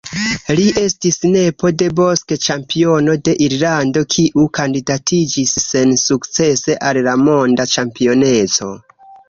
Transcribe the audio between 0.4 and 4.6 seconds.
Li estis nepo de boks-ĉampiono de Irlando kiu